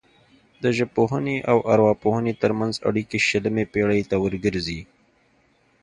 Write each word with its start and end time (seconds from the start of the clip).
د 0.63 0.65
ژبپوهنې 0.77 1.37
او 1.51 1.57
ارواپوهنې 1.73 2.33
ترمنځ 2.41 2.73
اړیکې 2.89 3.17
شلمې 3.27 3.65
پیړۍ 3.73 4.01
ته 4.09 4.15
ورګرځي 4.23 4.79